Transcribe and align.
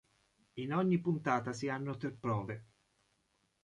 In 0.55 0.73
ogni 0.73 0.97
puntata 0.97 1.53
si 1.53 1.69
hanno 1.69 1.95
tre 1.95 2.11
prove. 2.11 2.65